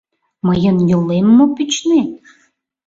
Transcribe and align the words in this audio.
Мыйын 0.45 0.77
йолем 0.89 1.25
мо 1.37 1.45
пӱчнет? 1.55 2.11